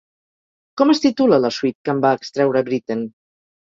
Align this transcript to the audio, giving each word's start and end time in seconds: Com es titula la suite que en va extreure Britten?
Com 0.83 0.93
es 0.95 1.03
titula 1.05 1.41
la 1.45 1.53
suite 1.61 1.79
que 1.87 1.97
en 1.97 2.05
va 2.09 2.17
extreure 2.23 2.69
Britten? 2.75 3.11